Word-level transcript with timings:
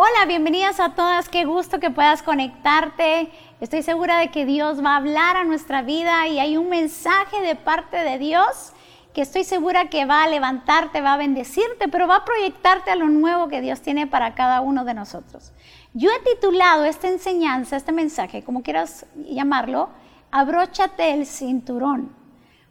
Hola, 0.00 0.26
bienvenidas 0.28 0.78
a 0.78 0.94
todas, 0.94 1.28
qué 1.28 1.44
gusto 1.44 1.80
que 1.80 1.90
puedas 1.90 2.22
conectarte. 2.22 3.32
Estoy 3.60 3.82
segura 3.82 4.18
de 4.18 4.30
que 4.30 4.46
Dios 4.46 4.80
va 4.80 4.92
a 4.92 4.98
hablar 4.98 5.36
a 5.36 5.42
nuestra 5.42 5.82
vida 5.82 6.28
y 6.28 6.38
hay 6.38 6.56
un 6.56 6.68
mensaje 6.68 7.40
de 7.40 7.56
parte 7.56 7.96
de 7.96 8.16
Dios 8.16 8.74
que 9.12 9.22
estoy 9.22 9.42
segura 9.42 9.90
que 9.90 10.04
va 10.04 10.22
a 10.22 10.28
levantarte, 10.28 11.00
va 11.00 11.14
a 11.14 11.16
bendecirte, 11.16 11.88
pero 11.88 12.06
va 12.06 12.18
a 12.18 12.24
proyectarte 12.24 12.92
a 12.92 12.94
lo 12.94 13.08
nuevo 13.08 13.48
que 13.48 13.60
Dios 13.60 13.80
tiene 13.80 14.06
para 14.06 14.36
cada 14.36 14.60
uno 14.60 14.84
de 14.84 14.94
nosotros. 14.94 15.52
Yo 15.94 16.10
he 16.12 16.32
titulado 16.32 16.84
esta 16.84 17.08
enseñanza, 17.08 17.74
este 17.76 17.90
mensaje, 17.90 18.44
como 18.44 18.62
quieras 18.62 19.04
llamarlo, 19.16 19.88
abróchate 20.30 21.12
el 21.12 21.26
cinturón. 21.26 22.14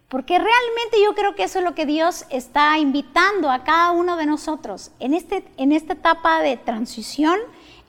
Porque 0.10 0.38
realmente 0.38 1.04
yo 1.04 1.14
creo 1.16 1.36
que 1.36 1.44
eso 1.44 1.60
es 1.60 1.66
lo 1.66 1.76
que 1.76 1.86
Dios 1.86 2.26
está 2.30 2.78
invitando 2.78 3.52
a 3.52 3.66
cada 3.66 3.92
uno 3.92 4.16
de 4.16 4.26
nosotros 4.26 4.92
en, 5.00 5.14
este, 5.14 5.44
en 5.58 5.74
esta 5.74 5.94
etapa 5.94 6.42
de 6.42 6.56
transición, 6.56 7.38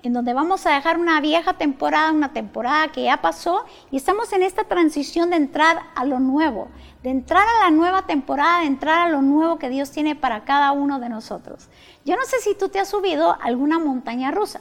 en 0.03 0.13
donde 0.13 0.35
vamos 0.35 0.67
a 0.67 0.75
dejar 0.75 0.99
una 0.99 1.21
vieja 1.21 1.55
temporada, 1.55 2.11
una 2.11 2.33
temporada 2.33 2.89
que 2.89 3.05
ya 3.05 3.23
pasó, 3.23 3.65
y 3.93 3.97
estamos 3.97 4.33
en 4.33 4.43
esta 4.43 4.65
transición 4.65 5.31
de 5.31 5.37
entrar 5.37 5.81
a 5.95 6.05
lo 6.05 6.19
nuevo, 6.19 6.69
de 7.05 7.11
entrar 7.11 7.47
a 7.47 7.65
la 7.65 7.71
nueva 7.71 8.07
temporada, 8.07 8.61
de 8.61 8.67
entrar 8.67 9.07
a 9.07 9.11
lo 9.11 9.23
nuevo 9.23 9.61
que 9.61 9.69
Dios 9.69 9.93
tiene 9.93 10.17
para 10.17 10.45
cada 10.45 10.73
uno 10.73 10.99
de 10.99 11.09
nosotros. 11.09 11.69
Yo 12.05 12.17
no 12.17 12.25
sé 12.25 12.39
si 12.41 12.57
tú 12.57 12.69
te 12.69 12.81
has 12.81 12.89
subido 12.89 13.31
a 13.31 13.35
alguna 13.35 13.79
montaña 13.79 14.33
rusa. 14.33 14.61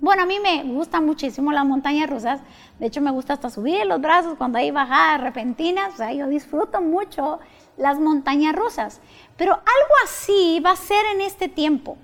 Bueno, 0.00 0.22
a 0.22 0.26
mí 0.26 0.38
me 0.38 0.62
gustan 0.62 1.04
muchísimo 1.04 1.50
las 1.50 1.64
montañas 1.64 2.08
rusas. 2.08 2.40
De 2.78 2.86
hecho, 2.86 3.00
me 3.00 3.10
gusta 3.10 3.32
hasta 3.32 3.50
subir 3.50 3.84
los 3.84 4.00
brazos 4.00 4.36
cuando 4.38 4.58
hay 4.58 4.70
bajadas 4.70 5.20
repentinas. 5.20 5.94
O 5.94 5.96
sea, 5.96 6.12
yo 6.12 6.28
disfruto 6.28 6.80
mucho 6.80 7.40
las 7.76 7.98
montañas 7.98 8.54
rusas. 8.54 9.00
Pero 9.36 9.54
algo 9.54 9.94
así 10.04 10.60
va 10.64 10.70
a 10.70 10.76
ser 10.76 11.04
en 11.14 11.20
este 11.20 11.48
tiempo. 11.48 11.98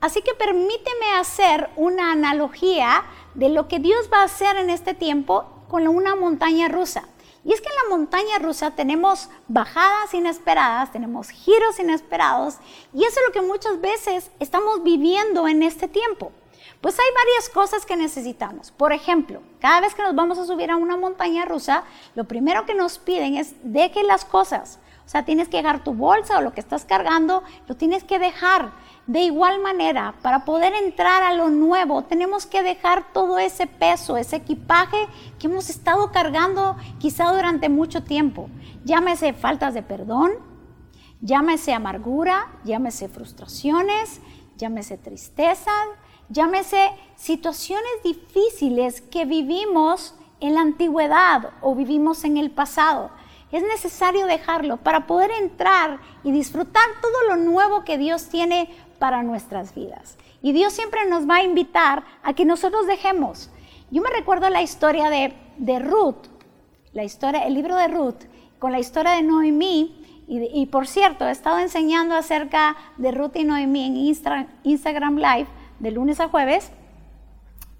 Así 0.00 0.22
que 0.22 0.34
permíteme 0.34 1.14
hacer 1.18 1.68
una 1.74 2.12
analogía 2.12 3.02
de 3.34 3.48
lo 3.48 3.66
que 3.66 3.80
Dios 3.80 4.08
va 4.12 4.20
a 4.20 4.24
hacer 4.24 4.56
en 4.56 4.70
este 4.70 4.94
tiempo 4.94 5.44
con 5.68 5.88
una 5.88 6.14
montaña 6.14 6.68
rusa. 6.68 7.08
Y 7.44 7.52
es 7.52 7.60
que 7.60 7.68
en 7.68 7.74
la 7.74 7.96
montaña 7.96 8.38
rusa 8.38 8.70
tenemos 8.70 9.30
bajadas 9.48 10.14
inesperadas, 10.14 10.92
tenemos 10.92 11.30
giros 11.30 11.80
inesperados, 11.80 12.58
y 12.94 13.02
eso 13.02 13.18
es 13.18 13.26
lo 13.26 13.32
que 13.32 13.42
muchas 13.42 13.80
veces 13.80 14.30
estamos 14.38 14.84
viviendo 14.84 15.48
en 15.48 15.64
este 15.64 15.88
tiempo. 15.88 16.30
Pues 16.80 16.98
hay 16.98 17.06
varias 17.14 17.48
cosas 17.48 17.86
que 17.86 17.96
necesitamos. 17.96 18.70
Por 18.70 18.92
ejemplo, 18.92 19.42
cada 19.60 19.80
vez 19.80 19.94
que 19.94 20.02
nos 20.02 20.14
vamos 20.14 20.38
a 20.38 20.46
subir 20.46 20.70
a 20.70 20.76
una 20.76 20.96
montaña 20.96 21.44
rusa, 21.44 21.84
lo 22.14 22.24
primero 22.24 22.66
que 22.66 22.74
nos 22.74 22.98
piden 22.98 23.36
es 23.36 23.54
deje 23.62 24.02
las 24.02 24.24
cosas. 24.24 24.78
O 25.04 25.08
sea, 25.08 25.24
tienes 25.24 25.48
que 25.48 25.58
dejar 25.58 25.84
tu 25.84 25.94
bolsa 25.94 26.38
o 26.38 26.40
lo 26.40 26.52
que 26.54 26.60
estás 26.60 26.84
cargando, 26.84 27.42
lo 27.66 27.76
tienes 27.76 28.04
que 28.04 28.18
dejar. 28.18 28.72
De 29.06 29.20
igual 29.20 29.60
manera, 29.60 30.14
para 30.22 30.44
poder 30.44 30.74
entrar 30.74 31.24
a 31.24 31.34
lo 31.34 31.50
nuevo, 31.50 32.04
tenemos 32.04 32.46
que 32.46 32.62
dejar 32.62 33.12
todo 33.12 33.38
ese 33.38 33.66
peso, 33.66 34.16
ese 34.16 34.36
equipaje 34.36 35.08
que 35.40 35.48
hemos 35.48 35.70
estado 35.70 36.12
cargando 36.12 36.76
quizá 36.98 37.32
durante 37.32 37.68
mucho 37.68 38.04
tiempo. 38.04 38.48
Llámese 38.84 39.32
faltas 39.32 39.74
de 39.74 39.82
perdón, 39.82 40.32
llámese 41.20 41.72
amargura, 41.72 42.52
llámese 42.64 43.08
frustraciones, 43.08 44.20
llámese 44.56 44.98
tristeza, 44.98 45.72
llámese 46.32 46.90
situaciones 47.16 47.92
difíciles 48.02 49.00
que 49.02 49.24
vivimos 49.24 50.14
en 50.40 50.54
la 50.54 50.62
antigüedad 50.62 51.50
o 51.60 51.74
vivimos 51.74 52.24
en 52.24 52.36
el 52.36 52.50
pasado. 52.50 53.10
Es 53.52 53.62
necesario 53.62 54.26
dejarlo 54.26 54.78
para 54.78 55.06
poder 55.06 55.30
entrar 55.30 56.00
y 56.24 56.32
disfrutar 56.32 56.84
todo 57.00 57.28
lo 57.28 57.36
nuevo 57.36 57.84
que 57.84 57.98
Dios 57.98 58.28
tiene 58.28 58.70
para 58.98 59.22
nuestras 59.22 59.74
vidas. 59.74 60.16
Y 60.42 60.52
Dios 60.52 60.72
siempre 60.72 61.06
nos 61.06 61.28
va 61.28 61.36
a 61.36 61.42
invitar 61.42 62.02
a 62.22 62.32
que 62.32 62.44
nosotros 62.44 62.86
dejemos. 62.86 63.50
Yo 63.90 64.02
me 64.02 64.10
recuerdo 64.10 64.48
la 64.48 64.62
historia 64.62 65.10
de, 65.10 65.34
de 65.58 65.78
Ruth, 65.78 66.26
la 66.94 67.04
historia, 67.04 67.46
el 67.46 67.54
libro 67.54 67.76
de 67.76 67.88
Ruth, 67.88 68.24
con 68.58 68.72
la 68.72 68.80
historia 68.80 69.12
de 69.12 69.22
Noemí. 69.22 69.98
Y, 70.26 70.64
por 70.66 70.86
cierto, 70.86 71.28
he 71.28 71.30
estado 71.30 71.58
enseñando 71.58 72.14
acerca 72.14 72.74
de 72.96 73.10
Ruth 73.10 73.36
y 73.36 73.44
Noemí 73.44 73.84
en 73.84 73.96
Instagram 74.64 75.16
Live 75.16 75.48
de 75.82 75.90
lunes 75.90 76.20
a 76.20 76.28
jueves, 76.28 76.70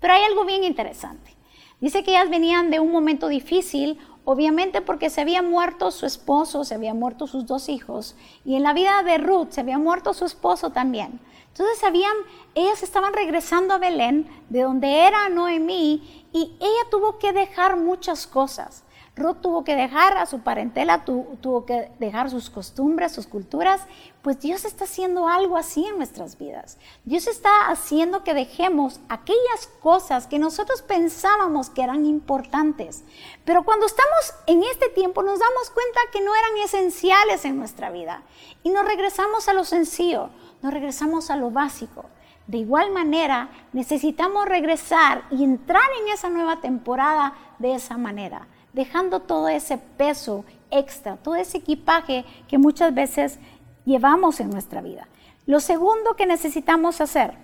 pero 0.01 0.13
hay 0.13 0.25
algo 0.25 0.45
bien 0.45 0.65
interesante. 0.65 1.35
Dice 1.81 2.03
que 2.03 2.11
ellas 2.11 2.29
venían 2.29 2.71
de 2.71 2.81
un 2.81 2.91
momento 2.91 3.29
difícil, 3.29 3.99
obviamente 4.25 4.83
porque 4.83 5.09
se 5.09 5.21
había 5.21 5.41
muerto 5.41 5.91
su 5.93 6.05
esposo, 6.05 6.65
se 6.65 6.75
habían 6.75 6.99
muerto 6.99 7.29
sus 7.29 7.47
dos 7.47 7.69
hijos, 7.69 8.17
y 8.45 8.57
en 8.57 8.65
la 8.65 8.73
vida 8.73 9.03
de 9.05 9.19
Ruth 9.19 9.51
se 9.51 9.61
había 9.61 9.79
muerto 9.79 10.15
su 10.15 10.25
esposo 10.25 10.71
también. 10.71 11.21
Entonces 11.49 11.85
habían, 11.85 12.15
ellas 12.57 12.83
estaban 12.83 13.13
regresando 13.13 13.75
a 13.75 13.79
Belén, 13.79 14.27
de 14.49 14.63
donde 14.63 15.07
era 15.07 15.29
Noemí, 15.29 16.27
y 16.33 16.57
ella 16.59 16.91
tuvo 16.91 17.19
que 17.19 17.33
dejar 17.33 17.77
muchas 17.77 18.27
cosas. 18.27 18.85
Ruth 19.15 19.43
tuvo 19.43 19.63
que 19.63 19.77
dejar 19.77 20.17
a 20.17 20.25
su 20.25 20.41
parentela, 20.41 21.05
tuvo 21.05 21.67
que 21.67 21.91
dejar 21.99 22.31
sus 22.31 22.49
costumbres, 22.49 23.13
sus 23.13 23.27
culturas, 23.27 23.83
pues 24.23 24.41
Dios 24.41 24.65
está 24.65 24.85
haciendo 24.85 25.29
algo 25.29 25.59
así 25.59 25.85
en 25.85 25.99
nuestras 25.99 26.39
vidas. 26.39 26.79
Dios 27.05 27.27
está 27.27 27.69
haciendo 27.69 28.25
que 28.25 28.33
dejemos 28.33 29.01
aquellas 29.11 29.67
cosas 29.83 30.27
que 30.27 30.39
nosotros 30.39 30.81
pensábamos 30.81 31.69
que 31.69 31.83
eran 31.83 32.07
importantes. 32.07 33.05
Pero 33.45 33.65
cuando 33.65 33.85
estamos 33.85 34.35
en 34.47 34.63
este 34.63 34.89
tiempo 34.89 35.23
nos 35.23 35.39
damos 35.39 35.69
cuenta 35.69 36.01
que 36.11 36.23
no 36.23 36.35
eran 36.35 36.65
esenciales 36.65 37.45
en 37.45 37.59
nuestra 37.59 37.91
vida 37.91 38.23
y 38.63 38.71
nos 38.71 38.87
regresamos 38.87 39.47
a 39.47 39.53
lo 39.53 39.65
sencillo, 39.65 40.31
nos 40.63 40.73
regresamos 40.73 41.29
a 41.31 41.37
lo 41.37 41.51
básico. 41.51 42.07
De 42.47 42.59
igual 42.59 42.91
manera, 42.91 43.51
necesitamos 43.75 44.47
regresar 44.47 45.25
y 45.31 45.45
entrar 45.45 45.89
en 46.01 46.13
esa 46.13 46.31
nueva 46.31 46.63
temporada 46.63 47.35
de 47.59 47.75
esa 47.75 47.99
manera 47.99 48.49
dejando 48.73 49.21
todo 49.21 49.49
ese 49.49 49.79
peso 49.79 50.45
extra, 50.71 51.17
todo 51.17 51.35
ese 51.35 51.59
equipaje 51.59 52.25
que 52.49 52.59
muchas 52.59 52.95
veces 52.95 53.39
llevamos 53.85 54.41
en 54.41 54.51
nuestra 54.51 54.81
vida. 54.81 55.09
Lo 55.47 55.61
segundo 55.61 56.15
que 56.15 56.27
necesitamos 56.27 57.01
hacer, 57.01 57.35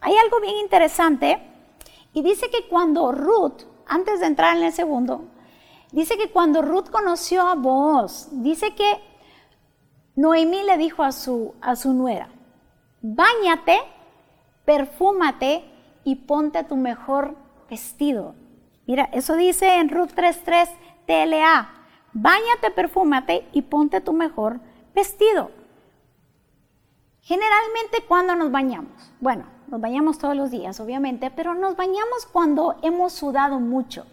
hay 0.00 0.14
algo 0.16 0.40
bien 0.40 0.56
interesante 0.58 1.40
y 2.12 2.22
dice 2.22 2.50
que 2.50 2.68
cuando 2.68 3.12
Ruth, 3.12 3.62
antes 3.86 4.20
de 4.20 4.26
entrar 4.26 4.56
en 4.56 4.64
el 4.64 4.72
segundo, 4.72 5.24
dice 5.92 6.16
que 6.16 6.30
cuando 6.30 6.62
Ruth 6.62 6.90
conoció 6.90 7.42
a 7.42 7.54
vos, 7.54 8.28
dice 8.30 8.74
que 8.74 9.00
Noemí 10.16 10.62
le 10.62 10.76
dijo 10.76 11.02
a 11.02 11.12
su, 11.12 11.54
a 11.60 11.74
su 11.74 11.92
nuera, 11.92 12.28
báñate, 13.02 13.80
perfúmate 14.64 15.64
y 16.04 16.16
ponte 16.16 16.62
tu 16.64 16.76
mejor 16.76 17.36
vestido. 17.68 18.34
Mira, 18.86 19.08
eso 19.12 19.36
dice 19.36 19.78
en 19.78 19.88
Ruth 19.88 20.10
3.3 20.14 20.68
TLA. 21.06 21.70
Báñate, 22.12 22.70
perfúmate 22.70 23.48
y 23.52 23.62
ponte 23.62 24.00
tu 24.00 24.12
mejor 24.12 24.60
vestido. 24.94 25.50
Generalmente, 27.20 28.04
cuando 28.06 28.36
nos 28.36 28.50
bañamos? 28.50 28.92
Bueno, 29.20 29.46
nos 29.68 29.80
bañamos 29.80 30.18
todos 30.18 30.36
los 30.36 30.50
días, 30.50 30.78
obviamente, 30.78 31.30
pero 31.30 31.54
nos 31.54 31.74
bañamos 31.76 32.26
cuando 32.30 32.76
hemos 32.82 33.14
sudado 33.14 33.60
mucho, 33.60 34.06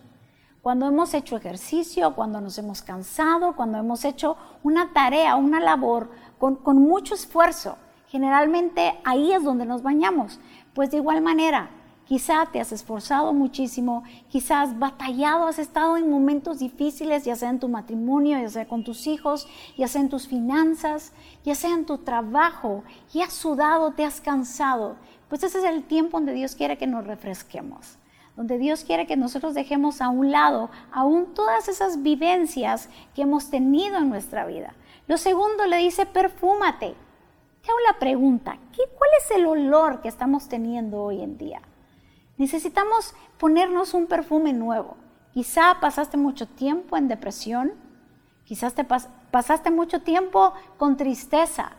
cuando 0.61 0.87
hemos 0.87 1.13
hecho 1.13 1.35
ejercicio, 1.35 2.15
cuando 2.15 2.39
nos 2.39 2.57
hemos 2.57 2.81
cansado, 2.81 3.55
cuando 3.55 3.77
hemos 3.77 4.05
hecho 4.05 4.37
una 4.63 4.93
tarea, 4.93 5.35
una 5.35 5.59
labor 5.59 6.09
con, 6.39 6.55
con 6.55 6.77
mucho 6.77 7.13
esfuerzo. 7.13 7.77
Generalmente 8.07 8.99
ahí 9.03 9.33
es 9.33 9.43
donde 9.43 9.65
nos 9.65 9.83
bañamos. 9.83 10.39
Pues 10.73 10.89
de 10.91 10.97
igual 10.97 11.21
manera, 11.21 11.69
Quizá 12.05 12.45
te 12.51 12.59
has 12.59 12.71
esforzado 12.73 13.31
muchísimo, 13.31 14.03
quizás 14.27 14.69
has 14.69 14.79
batallado, 14.79 15.47
has 15.47 15.59
estado 15.59 15.95
en 15.95 16.09
momentos 16.09 16.59
difíciles, 16.59 17.23
ya 17.23 17.35
sea 17.35 17.49
en 17.49 17.59
tu 17.59 17.69
matrimonio, 17.69 18.37
ya 18.37 18.49
sea 18.49 18.67
con 18.67 18.83
tus 18.83 19.07
hijos, 19.07 19.47
ya 19.77 19.87
sea 19.87 20.01
en 20.01 20.09
tus 20.09 20.27
finanzas, 20.27 21.13
ya 21.45 21.55
sea 21.55 21.73
en 21.73 21.85
tu 21.85 21.99
trabajo, 21.99 22.83
y 23.13 23.21
has 23.21 23.31
sudado, 23.31 23.91
te 23.93 24.03
has 24.03 24.19
cansado. 24.19 24.97
Pues 25.29 25.43
ese 25.43 25.59
es 25.59 25.63
el 25.63 25.83
tiempo 25.83 26.17
donde 26.17 26.33
Dios 26.33 26.55
quiere 26.55 26.77
que 26.77 26.87
nos 26.87 27.07
refresquemos, 27.07 27.97
donde 28.35 28.57
Dios 28.57 28.83
quiere 28.83 29.07
que 29.07 29.15
nosotros 29.15 29.53
dejemos 29.53 30.01
a 30.01 30.09
un 30.09 30.31
lado 30.31 30.69
aún 30.91 31.33
todas 31.33 31.69
esas 31.69 32.03
vivencias 32.03 32.89
que 33.15 33.21
hemos 33.21 33.49
tenido 33.49 33.97
en 33.97 34.09
nuestra 34.09 34.45
vida. 34.45 34.73
Lo 35.07 35.17
segundo 35.17 35.65
le 35.65 35.77
dice, 35.77 36.05
perfúmate. 36.05 36.93
¿Qué 37.61 37.69
hago 37.69 37.79
la 37.87 37.99
pregunta? 37.99 38.57
¿qué, 38.75 38.81
¿Cuál 38.97 39.09
es 39.21 39.31
el 39.31 39.45
olor 39.45 40.01
que 40.01 40.07
estamos 40.07 40.49
teniendo 40.49 41.01
hoy 41.03 41.21
en 41.21 41.37
día? 41.37 41.61
Necesitamos 42.41 43.13
ponernos 43.37 43.93
un 43.93 44.07
perfume 44.07 44.51
nuevo. 44.51 44.97
Quizá 45.31 45.79
pasaste 45.79 46.17
mucho 46.17 46.47
tiempo 46.47 46.97
en 46.97 47.07
depresión, 47.07 47.73
quizás 48.45 48.73
te 48.73 48.83
pasaste 48.83 49.69
mucho 49.69 50.01
tiempo 50.01 50.51
con 50.77 50.97
tristeza, 50.97 51.73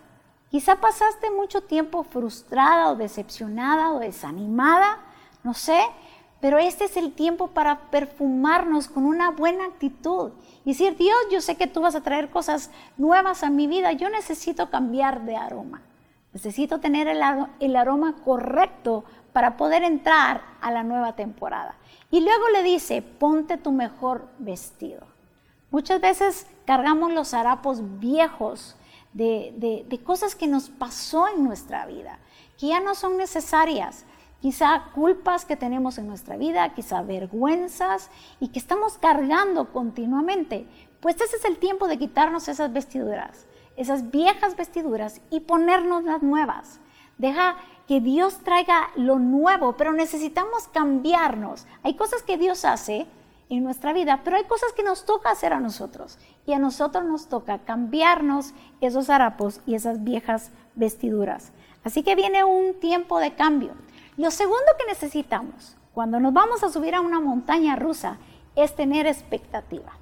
quizá 0.52 0.76
pasaste 0.76 1.32
mucho 1.32 1.64
tiempo 1.64 2.04
frustrada 2.04 2.90
o 2.90 2.94
decepcionada 2.94 3.90
o 3.90 3.98
desanimada, 3.98 5.00
no 5.42 5.52
sé, 5.52 5.80
pero 6.40 6.58
este 6.58 6.84
es 6.84 6.96
el 6.96 7.12
tiempo 7.12 7.48
para 7.48 7.90
perfumarnos 7.90 8.86
con 8.86 9.04
una 9.04 9.30
buena 9.30 9.64
actitud 9.64 10.30
y 10.64 10.70
decir, 10.74 10.96
Dios, 10.96 11.16
yo 11.28 11.40
sé 11.40 11.56
que 11.56 11.66
tú 11.66 11.80
vas 11.80 11.96
a 11.96 12.02
traer 12.02 12.30
cosas 12.30 12.70
nuevas 12.96 13.42
a 13.42 13.50
mi 13.50 13.66
vida, 13.66 13.90
yo 13.90 14.08
necesito 14.10 14.70
cambiar 14.70 15.24
de 15.24 15.34
aroma. 15.36 15.82
Necesito 16.32 16.80
tener 16.80 17.08
el, 17.08 17.76
aroma 17.76 18.14
correcto 18.24 19.04
para 19.32 19.56
poder 19.56 19.82
entrar 19.82 20.42
a 20.60 20.70
la 20.70 20.82
nueva 20.82 21.14
temporada. 21.14 21.76
Y 22.10 22.20
luego 22.20 22.48
le 22.50 22.62
dice, 22.62 23.02
ponte 23.02 23.56
tu 23.56 23.72
mejor 23.72 24.28
vestido. 24.38 25.06
Muchas 25.70 26.00
veces 26.00 26.46
cargamos 26.66 27.12
los 27.12 27.32
harapos 27.32 27.98
viejos 27.98 28.76
de, 29.12 29.84
de, 29.88 29.98
cosas 30.02 30.34
que 30.34 30.46
nos 30.46 30.68
pasó 30.68 31.28
en 31.28 31.44
nuestra 31.44 31.86
vida, 31.86 32.18
que 32.58 32.68
ya 32.68 32.80
no 32.80 32.94
son 32.94 33.16
necesarias. 33.16 34.04
Quizá 34.40 34.90
culpas 34.94 35.44
que 35.44 35.56
tenemos 35.56 35.98
en 35.98 36.08
nuestra 36.08 36.36
vida, 36.36 36.74
quizá 36.74 37.02
vergüenzas 37.02 38.10
y 38.40 38.48
que 38.48 38.58
estamos 38.58 38.98
cargando 38.98 39.72
continuamente. 39.72 40.66
Pues 41.00 41.16
ese 41.20 41.36
es 41.36 41.44
el 41.44 41.58
tiempo 41.58 41.88
de 41.88 41.98
quitarnos 41.98 42.48
esas 42.48 42.72
vestiduras 42.72 43.46
esas 43.76 44.10
viejas 44.10 44.56
vestiduras 44.56 45.20
y 45.30 45.40
ponernos 45.40 46.04
las 46.04 46.22
nuevas. 46.22 46.78
Deja 47.22 47.54
que 47.86 48.00
Dios 48.00 48.40
traiga 48.42 48.90
lo 48.96 49.20
nuevo, 49.20 49.74
pero 49.74 49.92
necesitamos 49.92 50.66
cambiarnos. 50.66 51.68
Hay 51.84 51.94
cosas 51.94 52.24
que 52.24 52.36
Dios 52.36 52.64
hace 52.64 53.06
en 53.48 53.62
nuestra 53.62 53.92
vida, 53.92 54.22
pero 54.24 54.38
hay 54.38 54.44
cosas 54.44 54.72
que 54.72 54.82
nos 54.82 55.04
toca 55.04 55.30
hacer 55.30 55.52
a 55.52 55.60
nosotros. 55.60 56.18
Y 56.46 56.52
a 56.52 56.58
nosotros 56.58 57.04
nos 57.04 57.28
toca 57.28 57.58
cambiarnos 57.60 58.54
esos 58.80 59.08
harapos 59.08 59.60
y 59.66 59.76
esas 59.76 60.02
viejas 60.02 60.50
vestiduras. 60.74 61.52
Así 61.84 62.02
que 62.02 62.16
viene 62.16 62.42
un 62.42 62.74
tiempo 62.80 63.20
de 63.20 63.36
cambio. 63.36 63.74
Lo 64.16 64.32
segundo 64.32 64.72
que 64.76 64.86
necesitamos 64.86 65.76
cuando 65.94 66.18
nos 66.18 66.32
vamos 66.32 66.64
a 66.64 66.70
subir 66.70 66.96
a 66.96 67.00
una 67.00 67.20
montaña 67.20 67.76
rusa 67.76 68.16
es 68.56 68.74
tener 68.74 69.06
expectativa. 69.06 69.92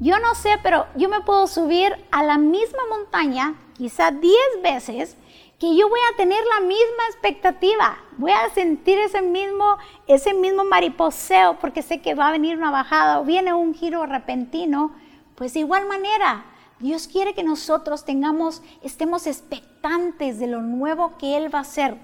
Yo 0.00 0.18
no 0.18 0.34
sé, 0.34 0.58
pero 0.60 0.86
yo 0.96 1.08
me 1.08 1.20
puedo 1.20 1.46
subir 1.46 2.04
a 2.10 2.24
la 2.24 2.36
misma 2.36 2.82
montaña, 2.90 3.54
quizá 3.78 4.10
10 4.10 4.34
veces, 4.62 5.16
que 5.58 5.74
yo 5.74 5.88
voy 5.88 6.00
a 6.12 6.16
tener 6.16 6.38
la 6.44 6.66
misma 6.66 7.06
expectativa. 7.08 7.98
Voy 8.16 8.30
a 8.30 8.50
sentir 8.50 8.98
ese 8.98 9.22
mismo, 9.22 9.78
ese 10.06 10.34
mismo 10.34 10.64
mariposeo 10.64 11.58
porque 11.58 11.82
sé 11.82 12.00
que 12.00 12.14
va 12.14 12.28
a 12.28 12.32
venir 12.32 12.56
una 12.56 12.70
bajada 12.70 13.20
o 13.20 13.24
viene 13.24 13.52
un 13.54 13.74
giro 13.74 14.06
repentino. 14.06 14.94
Pues 15.34 15.56
igual 15.56 15.86
manera, 15.86 16.44
Dios 16.78 17.08
quiere 17.08 17.34
que 17.34 17.42
nosotros 17.42 18.04
tengamos, 18.04 18.62
estemos 18.82 19.26
expectantes 19.26 20.38
de 20.38 20.46
lo 20.46 20.60
nuevo 20.60 21.16
que 21.18 21.36
Él 21.36 21.52
va 21.52 21.58
a 21.58 21.62
hacer. 21.62 21.96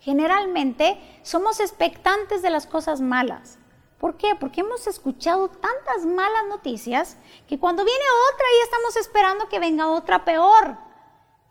Generalmente 0.00 1.00
somos 1.22 1.60
expectantes 1.60 2.42
de 2.42 2.50
las 2.50 2.66
cosas 2.66 3.00
malas. 3.00 3.58
¿Por 3.98 4.16
qué? 4.16 4.34
Porque 4.34 4.62
hemos 4.62 4.88
escuchado 4.88 5.48
tantas 5.48 6.06
malas 6.06 6.46
noticias 6.48 7.16
que 7.46 7.58
cuando 7.58 7.84
viene 7.84 8.04
otra 8.32 8.46
y 8.46 8.64
estamos 8.64 8.96
esperando 8.96 9.48
que 9.48 9.60
venga 9.60 9.88
otra 9.88 10.24
peor. 10.24 10.76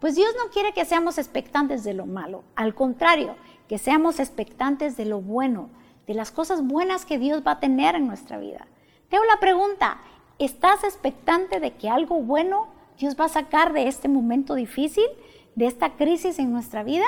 Pues 0.02 0.16
Dios 0.16 0.32
no 0.36 0.50
quiere 0.50 0.74
que 0.74 0.84
seamos 0.84 1.20
expectantes 1.20 1.84
de 1.84 1.94
lo 1.94 2.08
malo, 2.08 2.44
al 2.56 2.74
contrario, 2.74 3.36
que 3.70 3.78
seamos 3.78 4.20
expectantes 4.20 4.98
de 4.98 5.06
lo 5.06 5.22
bueno, 5.22 5.70
de 6.08 6.16
las 6.16 6.32
cosas 6.32 6.66
buenas 6.66 7.06
que 7.06 7.20
Dios 7.20 7.44
va 7.46 7.52
a 7.52 7.60
tener 7.60 7.94
en 7.94 8.08
nuestra 8.08 8.40
vida. 8.40 8.66
Te 9.10 9.18
hago 9.18 9.26
la 9.26 9.40
pregunta, 9.40 10.02
¿estás 10.40 10.84
expectante 10.84 11.60
de 11.60 11.76
que 11.76 11.88
algo 11.88 12.16
bueno 12.16 12.70
Dios 12.98 13.16
va 13.16 13.26
a 13.26 13.30
sacar 13.30 13.74
de 13.74 13.88
este 13.88 14.08
momento 14.08 14.56
difícil, 14.56 15.06
de 15.54 15.68
esta 15.68 15.96
crisis 15.98 16.40
en 16.40 16.52
nuestra 16.52 16.82
vida? 16.82 17.06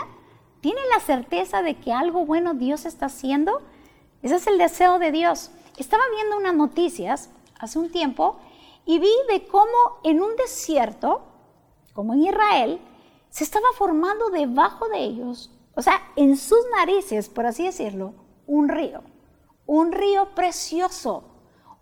¿Tienes 0.62 0.84
la 0.94 1.00
certeza 1.00 1.64
de 1.64 1.74
que 1.74 1.92
algo 1.92 2.28
bueno 2.28 2.54
Dios 2.54 2.86
está 2.86 3.08
haciendo? 3.08 3.64
Ese 4.22 4.36
es 4.36 4.46
el 4.46 4.60
deseo 4.60 5.00
de 5.00 5.12
Dios. 5.12 5.50
Estaba 5.78 6.04
viendo 6.16 6.38
unas 6.38 6.54
noticias 6.54 7.32
hace 7.58 7.80
un 7.80 7.92
tiempo 7.92 8.38
y 8.86 9.00
vi 9.00 9.12
de 9.32 9.48
cómo 9.48 10.00
en 10.04 10.22
un 10.22 10.36
desierto, 10.36 11.33
como 11.94 12.14
en 12.14 12.24
Israel, 12.24 12.82
se 13.30 13.44
estaba 13.44 13.68
formando 13.78 14.30
debajo 14.30 14.88
de 14.90 15.00
ellos, 15.00 15.52
o 15.76 15.82
sea, 15.82 16.02
en 16.16 16.38
sus 16.38 16.60
narices, 16.78 17.30
por 17.30 17.46
así 17.46 17.64
decirlo, 17.64 18.14
un 18.46 18.70
río. 18.70 19.02
Un 19.66 19.92
río 19.92 20.36
precioso, 20.36 21.24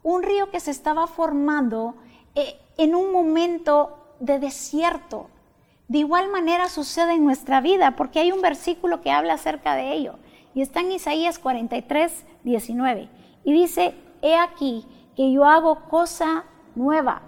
un 0.04 0.24
río 0.24 0.50
que 0.52 0.60
se 0.60 0.72
estaba 0.72 1.08
formando 1.08 1.96
eh, 2.36 2.60
en 2.78 2.96
un 2.96 3.12
momento 3.12 4.16
de 4.20 4.40
desierto. 4.40 5.28
De 5.88 5.98
igual 5.98 6.30
manera 6.30 6.70
sucede 6.70 7.14
en 7.14 7.26
nuestra 7.26 7.60
vida, 7.60 7.96
porque 7.98 8.20
hay 8.20 8.32
un 8.32 8.42
versículo 8.42 9.02
que 9.02 9.12
habla 9.12 9.34
acerca 9.34 9.76
de 9.76 9.94
ello. 9.94 10.16
Y 10.54 10.62
está 10.62 10.82
en 10.82 10.92
Isaías 10.92 11.40
43, 11.40 12.26
19. 12.44 13.10
Y 13.44 13.54
dice, 13.54 13.96
he 14.22 14.38
aquí 14.38 14.86
que 15.16 15.32
yo 15.32 15.46
hago 15.46 15.90
cosa 15.90 16.46
nueva. 16.76 17.24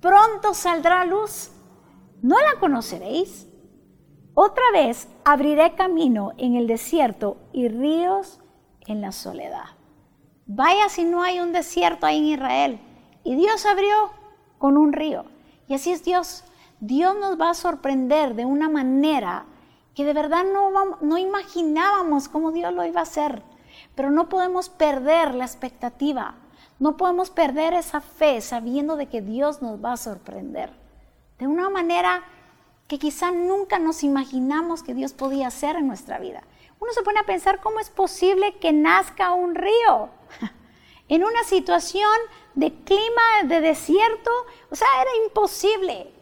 Pronto 0.00 0.54
saldrá 0.54 1.04
luz. 1.04 1.52
¿No 2.22 2.36
la 2.38 2.60
conoceréis? 2.60 3.48
Otra 4.34 4.64
vez 4.72 5.08
abriré 5.24 5.74
camino 5.74 6.32
en 6.38 6.54
el 6.54 6.66
desierto 6.66 7.38
y 7.52 7.68
ríos 7.68 8.40
en 8.86 9.00
la 9.00 9.12
soledad. 9.12 9.64
Vaya 10.46 10.88
si 10.88 11.04
no 11.04 11.22
hay 11.22 11.40
un 11.40 11.52
desierto 11.52 12.06
ahí 12.06 12.18
en 12.18 12.26
Israel. 12.26 12.80
Y 13.24 13.36
Dios 13.36 13.66
abrió 13.66 13.94
con 14.58 14.76
un 14.76 14.92
río. 14.92 15.24
Y 15.68 15.74
así 15.74 15.92
es 15.92 16.04
Dios. 16.04 16.44
Dios 16.80 17.14
nos 17.20 17.40
va 17.40 17.50
a 17.50 17.54
sorprender 17.54 18.34
de 18.34 18.44
una 18.44 18.68
manera 18.68 19.46
que 19.94 20.04
de 20.04 20.12
verdad 20.12 20.44
no, 20.44 21.18
imaginábamos 21.18 22.28
cómo 22.28 22.52
Dios 22.52 22.72
lo 22.72 22.84
iba 22.84 23.00
a 23.00 23.04
hacer. 23.04 23.42
Pero 23.94 24.10
no 24.10 24.28
podemos 24.28 24.68
perder 24.68 25.34
la 25.34 25.44
expectativa, 25.44 26.36
no 26.78 26.96
podemos 26.96 27.30
perder 27.30 27.74
esa 27.74 28.00
fe 28.00 28.40
sabiendo 28.40 28.96
de 28.96 29.06
que 29.06 29.20
Dios 29.20 29.62
nos 29.62 29.84
va 29.84 29.92
a 29.92 29.96
sorprender. 29.96 30.79
De 31.40 31.46
una 31.46 31.70
manera 31.70 32.22
que 32.86 32.98
quizá 32.98 33.32
nunca 33.32 33.78
nos 33.78 34.04
imaginamos 34.04 34.82
que 34.82 34.94
Dios 34.94 35.14
podía 35.14 35.48
hacer 35.48 35.74
en 35.76 35.86
nuestra 35.86 36.18
vida. 36.18 36.42
Uno 36.78 36.92
se 36.92 37.02
pone 37.02 37.18
a 37.18 37.26
pensar 37.26 37.60
cómo 37.60 37.80
es 37.80 37.88
posible 37.88 38.58
que 38.58 38.72
nazca 38.72 39.32
un 39.32 39.54
río 39.54 40.10
en 41.08 41.24
una 41.24 41.42
situación 41.44 42.12
de 42.54 42.74
clima 42.84 43.22
de 43.44 43.60
desierto. 43.60 44.30
O 44.70 44.76
sea, 44.76 44.86
era 45.00 45.10
imposible. 45.26 46.12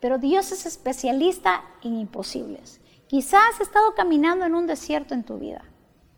Pero 0.00 0.18
Dios 0.18 0.50
es 0.50 0.66
especialista 0.66 1.64
en 1.82 1.96
imposibles. 1.96 2.80
Quizás 3.06 3.54
has 3.54 3.60
estado 3.60 3.94
caminando 3.94 4.44
en 4.44 4.54
un 4.54 4.66
desierto 4.66 5.14
en 5.14 5.24
tu 5.24 5.38
vida. 5.38 5.62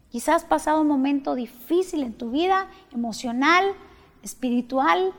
Quizás 0.08 0.37
has 0.37 0.44
pasado 0.44 0.81
un 0.81 0.88
momento 0.88 1.35
difícil 1.35 2.03
en 2.03 2.14
tu 2.14 2.31
vida, 2.31 2.69
emocional, 2.91 3.75
espiritual, 4.23 5.12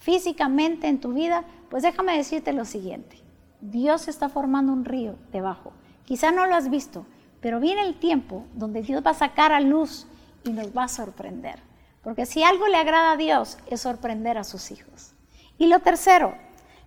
físicamente 0.00 0.88
en 0.88 1.00
tu 1.00 1.12
vida. 1.12 1.44
Pues 1.70 1.82
déjame 1.82 2.16
decirte 2.16 2.52
lo 2.52 2.66
siguiente. 2.66 3.18
Dios 3.62 4.08
está 4.08 4.28
formando 4.28 4.72
un 4.72 4.84
río 4.84 5.16
debajo. 5.32 5.72
Quizás 6.04 6.34
no 6.34 6.44
lo 6.44 6.54
has 6.54 6.68
visto, 6.68 7.06
pero 7.40 7.60
viene 7.60 7.82
el 7.82 7.98
tiempo 7.98 8.44
donde 8.54 8.82
Dios 8.82 9.02
va 9.06 9.12
a 9.12 9.14
sacar 9.14 9.52
a 9.52 9.60
luz 9.60 10.06
y 10.44 10.50
nos 10.50 10.76
va 10.76 10.84
a 10.84 10.88
sorprender. 10.88 11.60
Porque 12.02 12.26
si 12.26 12.42
algo 12.42 12.66
le 12.68 12.76
agrada 12.76 13.12
a 13.12 13.16
Dios 13.16 13.56
es 13.66 13.80
sorprender 13.80 14.36
a 14.36 14.44
sus 14.44 14.70
hijos. 14.70 15.14
Y 15.56 15.68
lo 15.68 15.80
tercero, 15.80 16.34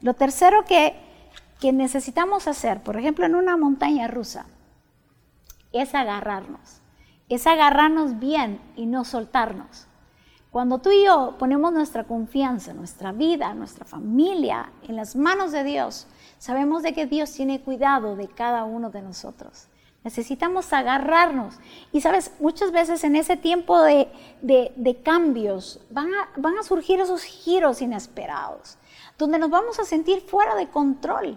lo 0.01 0.13
tercero 0.13 0.65
que 0.65 0.95
que 1.63 1.71
necesitamos 1.71 2.49
hacer, 2.49 2.83
por 2.83 2.97
ejemplo, 2.97 3.25
en 3.25 3.35
una 3.35 3.55
montaña 3.55 4.09
rusa, 4.09 4.45
es 5.71 5.95
agarrarnos, 5.95 6.81
es 7.29 7.47
agarrarnos 7.47 8.19
bien 8.19 8.59
y 8.75 8.85
no 8.85 9.05
soltarnos. 9.05 9.87
Cuando 10.53 10.77
tú 10.77 10.91
y 10.91 11.03
yo 11.03 11.33
ponemos 11.39 11.73
nuestra 11.73 12.03
confianza, 12.03 12.75
nuestra 12.75 13.11
vida, 13.11 13.55
nuestra 13.55 13.85
familia 13.85 14.71
en 14.83 14.95
las 14.95 15.15
manos 15.15 15.51
de 15.51 15.63
Dios, 15.63 16.05
sabemos 16.37 16.83
de 16.83 16.93
que 16.93 17.07
Dios 17.07 17.31
tiene 17.31 17.59
cuidado 17.59 18.15
de 18.15 18.27
cada 18.27 18.63
uno 18.63 18.91
de 18.91 19.01
nosotros. 19.01 19.65
Necesitamos 20.03 20.71
agarrarnos. 20.71 21.55
Y 21.91 22.01
sabes, 22.01 22.33
muchas 22.39 22.71
veces 22.71 23.03
en 23.03 23.15
ese 23.15 23.35
tiempo 23.35 23.81
de, 23.81 24.11
de, 24.43 25.01
cambios 25.01 25.79
van 25.89 26.13
a, 26.13 26.29
van 26.35 26.55
a 26.59 26.63
surgir 26.63 26.99
esos 26.99 27.23
giros 27.23 27.81
inesperados, 27.81 28.77
donde 29.17 29.39
nos 29.39 29.49
vamos 29.49 29.79
a 29.79 29.85
sentir 29.85 30.21
fuera 30.21 30.53
de 30.53 30.69
control. 30.69 31.35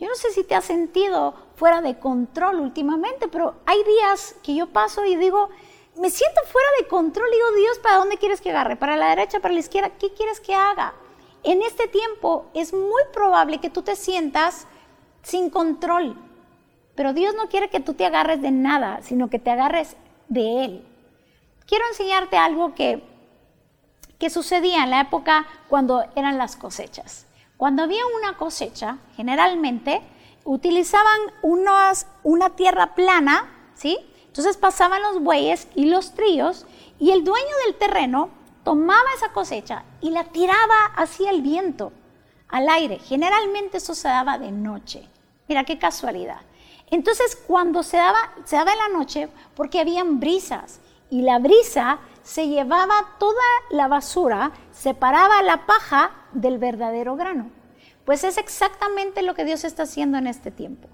Yo 0.00 0.08
no 0.08 0.16
sé 0.16 0.32
si 0.32 0.42
te 0.42 0.56
has 0.56 0.64
sentido 0.64 1.34
fuera 1.54 1.82
de 1.82 2.00
control 2.00 2.58
últimamente, 2.58 3.28
pero 3.28 3.54
hay 3.64 3.78
días 3.84 4.34
que 4.42 4.56
yo 4.56 4.66
paso 4.66 5.06
y 5.06 5.14
digo, 5.14 5.50
me 5.98 6.10
siento 6.10 6.40
fuera 6.44 6.68
de 6.80 6.88
control. 6.88 7.28
Digo, 7.30 7.52
Dios, 7.52 7.78
¿para 7.78 7.96
dónde 7.96 8.18
quieres 8.18 8.40
que 8.40 8.50
agarre? 8.50 8.76
¿Para 8.76 8.96
la 8.96 9.08
derecha, 9.08 9.40
para 9.40 9.54
la 9.54 9.60
izquierda? 9.60 9.90
¿Qué 9.98 10.12
quieres 10.12 10.40
que 10.40 10.54
haga? 10.54 10.94
En 11.42 11.62
este 11.62 11.88
tiempo 11.88 12.46
es 12.54 12.72
muy 12.72 13.02
probable 13.12 13.58
que 13.58 13.70
tú 13.70 13.82
te 13.82 13.96
sientas 13.96 14.66
sin 15.22 15.50
control. 15.50 16.16
Pero 16.94 17.12
Dios 17.12 17.34
no 17.34 17.48
quiere 17.48 17.68
que 17.68 17.80
tú 17.80 17.94
te 17.94 18.06
agarres 18.06 18.40
de 18.42 18.50
nada, 18.50 19.00
sino 19.02 19.28
que 19.28 19.38
te 19.38 19.50
agarres 19.50 19.96
de 20.28 20.64
Él. 20.64 20.86
Quiero 21.66 21.84
enseñarte 21.88 22.36
algo 22.36 22.74
que, 22.74 23.02
que 24.18 24.30
sucedía 24.30 24.84
en 24.84 24.90
la 24.90 25.00
época 25.02 25.46
cuando 25.68 26.04
eran 26.14 26.38
las 26.38 26.56
cosechas. 26.56 27.26
Cuando 27.56 27.82
había 27.82 28.02
una 28.18 28.36
cosecha, 28.36 28.98
generalmente 29.16 30.02
utilizaban 30.44 31.18
una 31.42 32.50
tierra 32.50 32.94
plana, 32.94 33.70
¿sí? 33.74 33.98
Entonces 34.36 34.58
pasaban 34.58 35.00
los 35.00 35.22
bueyes 35.22 35.66
y 35.74 35.86
los 35.86 36.12
tríos 36.12 36.66
y 36.98 37.10
el 37.10 37.24
dueño 37.24 37.56
del 37.64 37.76
terreno 37.76 38.28
tomaba 38.64 39.06
esa 39.16 39.32
cosecha 39.32 39.84
y 40.02 40.10
la 40.10 40.24
tiraba 40.24 40.92
hacia 40.94 41.30
el 41.30 41.40
viento, 41.40 41.90
al 42.48 42.68
aire. 42.68 42.98
Generalmente 42.98 43.78
eso 43.78 43.94
se 43.94 44.08
daba 44.08 44.38
de 44.38 44.52
noche, 44.52 45.08
Mira 45.48 45.64
qué 45.64 45.78
casualidad. 45.78 46.42
Entonces 46.90 47.34
cuando 47.46 47.82
se 47.82 47.96
daba, 47.96 48.18
se 48.44 48.56
daba 48.56 48.74
en 48.74 48.78
la 48.78 48.98
noche, 48.98 49.30
porque 49.54 49.80
habían 49.80 50.20
brisas, 50.20 50.80
y 51.08 51.22
la 51.22 51.38
brisa 51.38 52.00
se 52.22 52.48
llevaba 52.48 53.16
toda 53.18 53.42
la 53.70 53.88
basura, 53.88 54.52
separaba 54.70 55.40
la 55.40 55.64
paja 55.64 56.10
del 56.32 56.58
verdadero 56.58 57.16
grano. 57.16 57.50
Pues 58.04 58.22
es 58.22 58.36
exactamente 58.36 59.22
lo 59.22 59.34
que 59.34 59.46
Dios 59.46 59.64
está 59.64 59.84
haciendo 59.84 60.18
en 60.18 60.26
este 60.26 60.50
tiempo. 60.50 60.88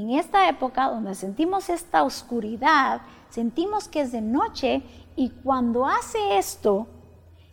En 0.00 0.08
esta 0.12 0.48
época 0.48 0.88
donde 0.88 1.14
sentimos 1.14 1.68
esta 1.68 2.04
oscuridad, 2.04 3.02
sentimos 3.28 3.86
que 3.86 4.00
es 4.00 4.12
de 4.12 4.22
noche 4.22 4.82
y 5.14 5.28
cuando 5.28 5.84
hace 5.84 6.38
esto, 6.38 6.86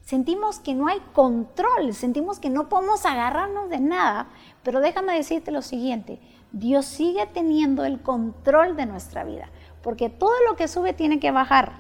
sentimos 0.02 0.60
que 0.60 0.74
no 0.74 0.88
hay 0.88 1.02
control, 1.12 1.94
sentimos 1.94 2.40
que 2.40 2.50
no 2.50 2.70
podemos 2.70 3.06
agarrarnos 3.06 3.70
de 3.70 3.82
nada. 3.82 4.30
Pero 4.64 4.80
déjame 4.80 5.14
decirte 5.14 5.52
lo 5.52 5.62
siguiente, 5.62 6.22
Dios 6.54 6.86
sigue 6.86 7.26
teniendo 7.26 7.84
el 7.84 8.02
control 8.02 8.78
de 8.78 8.86
nuestra 8.86 9.26
vida, 9.26 9.50
porque 9.84 10.10
todo 10.10 10.36
lo 10.50 10.56
que 10.56 10.70
sube 10.70 10.94
tiene 10.94 11.20
que 11.20 11.32
bajar, 11.32 11.74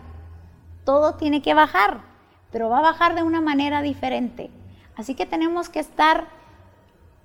todo 0.83 1.15
tiene 1.15 1.41
que 1.41 1.53
bajar, 1.53 2.01
pero 2.51 2.67
va 2.67 2.79
a 2.79 2.91
bajar 2.91 3.15
de 3.15 3.24
una 3.24 3.39
manera 3.39 3.81
diferente. 3.81 4.51
Así 4.97 5.15
que 5.15 5.25
tenemos 5.25 5.69
que 5.69 5.79
estar 5.79 6.27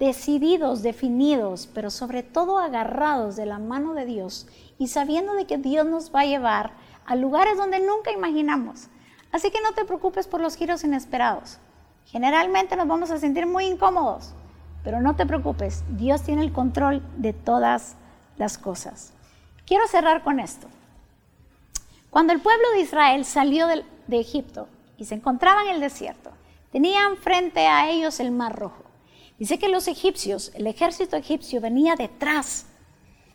decididos, 0.02 0.82
definidos, 0.82 1.68
pero 1.72 1.88
sobre 1.88 2.24
todo 2.24 2.58
agarrados 2.58 3.36
de 3.36 3.46
la 3.46 3.60
mano 3.60 3.94
de 3.94 4.04
Dios 4.04 4.48
y 4.76 4.88
sabiendo 4.88 5.34
de 5.34 5.46
que 5.46 5.58
Dios 5.58 5.86
nos 5.86 6.12
va 6.12 6.22
a 6.22 6.26
llevar 6.26 6.72
a 7.06 7.14
lugares 7.14 7.56
donde 7.56 7.78
nunca 7.78 8.10
imaginamos. 8.10 8.88
Así 9.30 9.52
que 9.52 9.60
no 9.60 9.74
te 9.74 9.84
preocupes 9.84 10.26
por 10.26 10.40
los 10.40 10.56
giros 10.56 10.82
inesperados. 10.82 11.58
Generalmente 12.06 12.74
nos 12.74 12.88
vamos 12.88 13.12
a 13.12 13.18
sentir 13.18 13.46
muy 13.46 13.66
incómodos, 13.66 14.32
pero 14.82 15.00
no 15.00 15.14
te 15.14 15.24
preocupes, 15.24 15.84
Dios 15.90 16.22
tiene 16.22 16.42
el 16.42 16.52
control 16.52 17.00
de 17.18 17.32
todas 17.32 17.94
las 18.38 18.58
cosas. 18.58 19.12
Quiero 19.68 19.86
cerrar 19.86 20.24
con 20.24 20.40
esto. 20.40 20.66
Cuando 22.10 22.32
el 22.32 22.40
pueblo 22.40 22.72
de 22.74 22.80
Israel 22.80 23.24
salió 23.24 23.68
de, 23.68 23.84
Egipto 24.10 24.66
y 24.98 25.04
se 25.04 25.14
encontraba 25.14 25.62
en 25.62 25.68
el 25.68 25.80
desierto, 25.80 26.32
tenían 26.72 27.16
frente 27.18 27.68
a 27.68 27.88
ellos 27.88 28.18
el 28.18 28.32
mar 28.32 28.58
rojo. 28.58 28.81
Dice 29.42 29.58
que 29.58 29.68
los 29.68 29.88
egipcios, 29.88 30.52
el 30.54 30.68
ejército 30.68 31.16
egipcio 31.16 31.60
venía 31.60 31.96
detrás. 31.96 32.66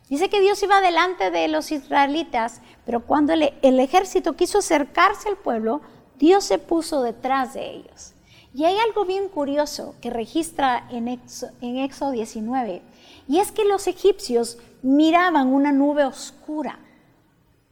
Dice 0.08 0.30
que 0.30 0.40
Dios 0.40 0.64
iba 0.64 0.80
delante 0.80 1.32
de 1.32 1.50
los 1.50 1.70
israelitas, 1.70 2.62
pero 2.86 3.06
cuando 3.06 3.34
el, 3.34 3.80
ejército 3.82 4.38
quiso 4.38 4.60
acercarse 4.60 5.28
al 5.28 5.36
pueblo, 5.36 5.82
Dios 6.16 6.46
se 6.46 6.60
puso 6.60 7.02
detrás 7.02 7.56
de 7.56 7.72
ellos. 7.72 8.14
Y 8.54 8.64
hay 8.64 8.78
algo 8.78 9.04
bien 9.04 9.28
curioso 9.28 9.96
que 10.00 10.10
registra 10.10 10.88
en 10.92 11.10
Éxodo, 11.10 12.12
19, 12.12 12.82
y 13.28 13.40
es 13.40 13.52
que 13.52 13.66
los 13.66 13.86
egipcios 13.88 14.60
miraban 14.82 15.50
una 15.50 15.74
nube 15.74 16.06
oscura, 16.06 16.80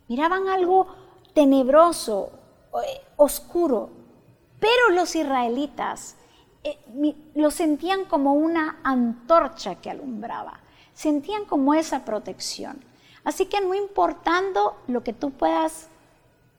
miraban 0.10 0.50
algo 0.50 0.88
tenebroso, 1.34 2.32
eh, 2.86 3.02
oscuro, 3.16 3.92
pero 4.60 4.90
los 4.90 5.16
israelitas 5.16 6.18
eh, 6.66 6.80
lo 7.36 7.52
sentían 7.52 8.06
como 8.06 8.34
una 8.34 8.80
antorcha 8.84 9.76
que 9.76 9.92
alumbraba, 9.92 10.60
sentían 10.94 11.46
como 11.46 11.76
esa 11.76 12.04
protección. 12.04 12.84
Así 13.24 13.46
que 13.46 13.62
no 13.62 13.76
importando 13.76 14.76
lo 14.88 15.04
que 15.04 15.14
tú 15.14 15.30
puedas 15.30 15.90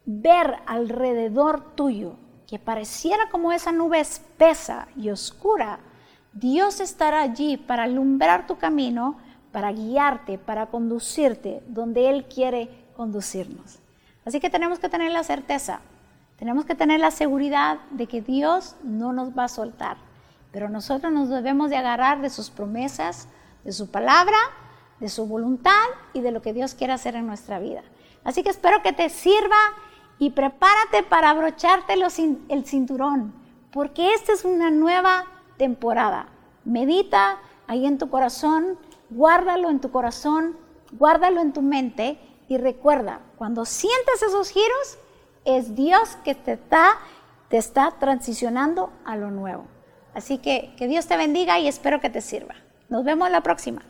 ver 0.04 0.58
alrededor 0.66 1.74
tuyo, 1.74 2.14
que 2.46 2.60
pareciera 2.60 3.28
como 3.30 3.50
esa 3.50 3.72
nube 3.72 3.98
espesa 3.98 4.86
y 4.96 5.10
oscura, 5.10 5.80
Dios 6.32 6.78
estará 6.78 7.22
allí 7.22 7.56
para 7.56 7.82
alumbrar 7.82 8.46
tu 8.46 8.58
camino, 8.58 9.18
para 9.50 9.72
guiarte, 9.72 10.38
para 10.38 10.66
conducirte 10.66 11.64
donde 11.66 12.10
Él 12.10 12.26
quiere 12.26 12.68
conducirnos. 12.96 13.80
Así 14.24 14.38
que 14.38 14.50
tenemos 14.50 14.78
que 14.78 14.88
tener 14.88 15.10
la 15.10 15.24
certeza, 15.24 15.80
tenemos 16.38 16.64
que 16.64 16.74
tener 16.74 17.00
la 17.00 17.10
seguridad 17.10 17.78
de 17.90 18.06
que 18.06 18.20
Dios 18.20 18.76
no 18.82 19.12
nos 19.12 19.36
va 19.36 19.44
a 19.44 19.48
soltar, 19.48 19.96
pero 20.52 20.68
nosotros 20.68 21.12
nos 21.12 21.28
debemos 21.28 21.70
de 21.70 21.76
agarrar 21.76 22.20
de 22.20 22.30
sus 22.30 22.50
promesas, 22.50 23.28
de 23.64 23.72
su 23.72 23.90
palabra, 23.90 24.36
de 25.00 25.08
su 25.08 25.26
voluntad 25.26 25.86
y 26.12 26.20
de 26.20 26.30
lo 26.30 26.42
que 26.42 26.52
Dios 26.52 26.74
quiere 26.74 26.92
hacer 26.92 27.14
en 27.16 27.26
nuestra 27.26 27.58
vida. 27.58 27.82
Así 28.24 28.42
que 28.42 28.50
espero 28.50 28.82
que 28.82 28.92
te 28.92 29.08
sirva 29.08 29.56
y 30.18 30.30
prepárate 30.30 31.02
para 31.02 31.30
abrocharte 31.30 31.94
el 32.48 32.64
cinturón, 32.64 33.34
porque 33.70 34.14
esta 34.14 34.32
es 34.32 34.44
una 34.44 34.70
nueva 34.70 35.24
temporada. 35.56 36.28
Medita 36.64 37.38
ahí 37.66 37.86
en 37.86 37.98
tu 37.98 38.08
corazón, 38.08 38.78
guárdalo 39.10 39.70
en 39.70 39.80
tu 39.80 39.90
corazón, 39.90 40.56
guárdalo 40.92 41.40
en 41.40 41.52
tu 41.52 41.62
mente 41.62 42.18
y 42.48 42.58
recuerda, 42.58 43.20
cuando 43.36 43.64
sientes 43.64 44.22
esos 44.22 44.50
giros, 44.50 44.98
es 45.46 45.74
Dios 45.74 46.16
que 46.24 46.34
te 46.34 46.52
está, 46.52 46.98
te 47.48 47.56
está 47.56 47.92
transicionando 47.98 48.92
a 49.04 49.16
lo 49.16 49.30
nuevo. 49.30 49.66
Así 50.14 50.38
que 50.38 50.74
que 50.76 50.88
Dios 50.88 51.06
te 51.06 51.16
bendiga 51.16 51.58
y 51.58 51.68
espero 51.68 52.00
que 52.00 52.10
te 52.10 52.20
sirva. 52.20 52.54
Nos 52.88 53.04
vemos 53.04 53.30
la 53.30 53.42
próxima. 53.42 53.82